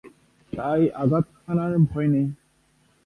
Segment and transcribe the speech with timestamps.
[0.53, 2.27] তাই আঘাত হানার ভয় নেই।